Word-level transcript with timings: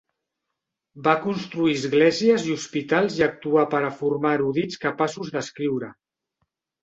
Va 1.07 1.11
construir 1.25 1.75
esglésies 1.79 2.45
i 2.47 2.55
hospitals 2.55 3.19
i 3.19 3.23
actuar 3.27 3.67
per 3.75 3.83
a 3.89 3.93
formar 3.99 4.33
erudits 4.39 4.81
capaços 4.87 5.33
d'escriure. 5.35 5.91